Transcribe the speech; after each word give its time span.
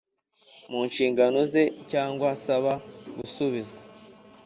Mu 0.71 0.79
nshingano 0.87 1.39
ze 1.51 1.63
cyangwa 1.91 2.25
asaba 2.35 2.71
gusubizwa 3.17 3.79